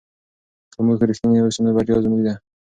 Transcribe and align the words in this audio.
که 0.73 0.79
موږ 0.85 0.97
رښتیني 1.09 1.37
اوسو 1.41 1.59
نو 1.65 1.71
بریا 1.75 1.97
زموږ 2.05 2.21
ده. 2.25 2.33